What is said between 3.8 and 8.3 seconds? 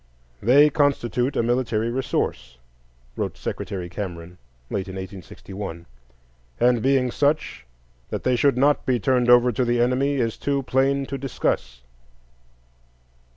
Cameron, late in 1861; "and being such, that